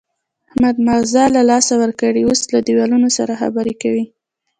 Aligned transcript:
احمد 0.49 0.75
ماغزه 0.87 1.23
له 1.35 1.41
لاسه 1.49 1.73
ورکړي، 1.81 2.21
اوس 2.25 2.41
له 2.53 2.59
دېوالونو 2.67 3.09
سره 3.17 3.39
خبرې 3.41 3.73
کوي. 3.81 4.05